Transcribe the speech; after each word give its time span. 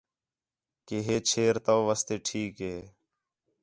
کہ 0.87 0.97
ہے 1.07 1.17
چھیر 1.29 1.53
تو 1.65 1.73
واسطے 1.87 2.15
ٹھیک 2.25 2.53
ہِے 2.65 2.77